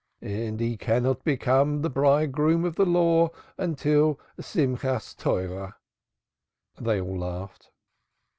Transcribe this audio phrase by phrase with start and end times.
[0.23, 3.29] "And he cannot become the Bridegroom of the Law
[3.75, 5.75] till Simchath Torah."
[6.83, 7.69] All laughed.